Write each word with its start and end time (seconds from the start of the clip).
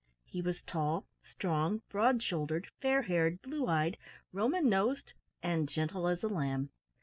He 0.25 0.41
was 0.41 0.63
tall, 0.63 1.05
strong, 1.31 1.83
broad 1.89 2.23
shouldered, 2.23 2.67
fair 2.81 3.03
haired, 3.03 3.39
blue 3.43 3.67
eyed, 3.67 3.97
Roman 4.33 4.67
nosed, 4.67 5.13
and 5.43 5.69
gentle 5.69 6.07
as 6.07 6.23
a 6.23 6.27
lamb. 6.27 6.71